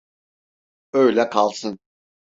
[0.93, 1.79] Öyle kalsın.